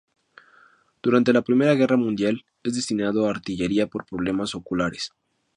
Durante 1.03 1.31
la 1.31 1.43
Primera 1.43 1.75
Guerra 1.75 1.95
Mundial 1.95 2.43
es 2.63 2.73
destinado 2.73 3.27
a 3.27 3.29
artillería 3.29 3.85
por 3.85 4.07
problemas 4.07 4.55
oculares. 4.55 5.11